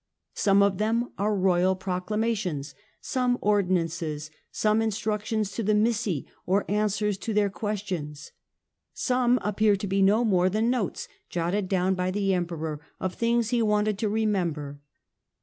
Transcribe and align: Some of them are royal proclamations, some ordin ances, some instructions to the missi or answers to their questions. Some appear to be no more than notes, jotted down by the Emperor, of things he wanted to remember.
Some 0.33 0.63
of 0.63 0.79
them 0.79 1.11
are 1.19 1.35
royal 1.35 1.75
proclamations, 1.75 2.73
some 3.01 3.37
ordin 3.37 3.77
ances, 3.85 4.31
some 4.51 4.81
instructions 4.81 5.51
to 5.51 5.61
the 5.61 5.75
missi 5.75 6.25
or 6.47 6.65
answers 6.67 7.19
to 7.19 7.35
their 7.35 7.51
questions. 7.51 8.31
Some 8.95 9.37
appear 9.43 9.75
to 9.75 9.85
be 9.85 10.01
no 10.01 10.25
more 10.25 10.49
than 10.49 10.71
notes, 10.71 11.07
jotted 11.29 11.69
down 11.69 11.93
by 11.93 12.09
the 12.09 12.33
Emperor, 12.33 12.81
of 12.99 13.13
things 13.13 13.51
he 13.51 13.61
wanted 13.61 13.99
to 13.99 14.09
remember. 14.09 14.79